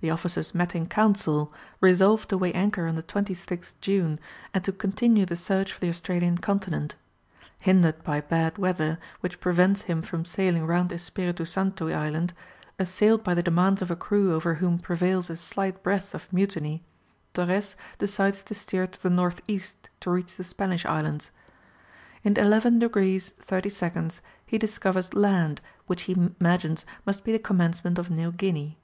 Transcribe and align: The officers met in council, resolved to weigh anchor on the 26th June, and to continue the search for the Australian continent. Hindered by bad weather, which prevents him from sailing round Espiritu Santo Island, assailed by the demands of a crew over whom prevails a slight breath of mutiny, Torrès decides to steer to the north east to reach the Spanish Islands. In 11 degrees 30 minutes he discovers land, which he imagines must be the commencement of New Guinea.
The 0.00 0.10
officers 0.12 0.54
met 0.54 0.76
in 0.76 0.86
council, 0.86 1.52
resolved 1.80 2.28
to 2.28 2.38
weigh 2.38 2.52
anchor 2.52 2.86
on 2.86 2.94
the 2.94 3.02
26th 3.02 3.74
June, 3.80 4.20
and 4.54 4.62
to 4.62 4.70
continue 4.70 5.26
the 5.26 5.34
search 5.34 5.72
for 5.72 5.80
the 5.80 5.88
Australian 5.88 6.38
continent. 6.38 6.94
Hindered 7.62 8.04
by 8.04 8.20
bad 8.20 8.58
weather, 8.58 9.00
which 9.22 9.40
prevents 9.40 9.82
him 9.90 10.02
from 10.02 10.24
sailing 10.24 10.64
round 10.68 10.92
Espiritu 10.92 11.44
Santo 11.44 11.88
Island, 11.88 12.32
assailed 12.78 13.24
by 13.24 13.34
the 13.34 13.42
demands 13.42 13.82
of 13.82 13.90
a 13.90 13.96
crew 13.96 14.32
over 14.34 14.54
whom 14.62 14.78
prevails 14.78 15.30
a 15.30 15.36
slight 15.36 15.82
breath 15.82 16.14
of 16.14 16.32
mutiny, 16.32 16.84
Torrès 17.34 17.74
decides 17.98 18.44
to 18.44 18.54
steer 18.54 18.86
to 18.86 19.02
the 19.02 19.10
north 19.10 19.40
east 19.48 19.88
to 19.98 20.10
reach 20.10 20.36
the 20.36 20.44
Spanish 20.44 20.84
Islands. 20.86 21.32
In 22.22 22.36
11 22.36 22.78
degrees 22.78 23.30
30 23.40 23.72
minutes 23.96 24.22
he 24.46 24.58
discovers 24.58 25.12
land, 25.12 25.60
which 25.88 26.02
he 26.02 26.12
imagines 26.38 26.86
must 27.04 27.24
be 27.24 27.32
the 27.32 27.40
commencement 27.40 27.98
of 27.98 28.10
New 28.12 28.30
Guinea. 28.30 28.78